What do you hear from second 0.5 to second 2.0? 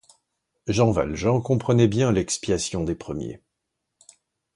Jean Valjean comprenait